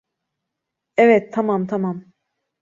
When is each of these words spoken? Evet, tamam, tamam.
Evet, 0.97 1.33
tamam, 1.33 1.67
tamam. 1.67 2.13